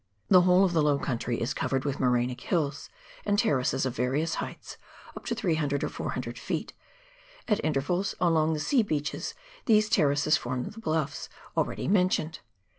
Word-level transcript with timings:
The 0.29 0.41
whole 0.41 0.63
of 0.65 0.73
the 0.73 0.81
low 0.81 0.97
country 0.97 1.39
is 1.39 1.53
covered 1.53 1.85
with 1.85 1.99
morainic 1.99 2.41
hills 2.41 2.89
and 3.23 3.37
terraces 3.37 3.85
of 3.85 3.95
various 3.95 4.33
heights 4.41 4.77
up 5.15 5.25
to 5.25 5.35
300 5.35 5.83
or 5.83 5.89
400 5.89 6.37
ft.; 6.37 6.71
at 7.47 7.63
intervals 7.63 8.15
along 8.19 8.53
the 8.53 8.59
sea 8.59 8.81
beaches 8.81 9.35
these 9.67 9.89
terraces 9.89 10.37
form 10.37 10.63
the 10.71 10.79
bluffs 10.79 11.29
already 11.55 11.87
mentioned. 11.87 12.39